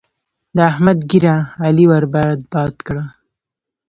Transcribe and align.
د 0.55 0.57
احمد 0.71 0.97
ږيره؛ 1.09 1.35
علي 1.65 1.85
ور 1.89 2.05
باد 2.13 2.39
باد 2.53 2.75
کړه. 2.87 3.03